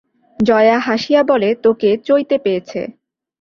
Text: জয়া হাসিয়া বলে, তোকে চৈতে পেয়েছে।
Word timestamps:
জয়া 0.39 0.77
হাসিয়া 0.79 1.21
বলে, 1.23 1.49
তোকে 1.63 1.89
চৈতে 2.07 2.35
পেয়েছে। 2.37 2.81